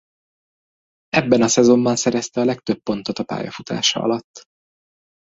[1.09, 4.43] Ebben a szezonban szerezte a legtöbb pontot a pályafutása alatt.